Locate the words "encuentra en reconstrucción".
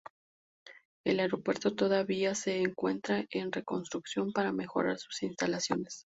2.63-4.31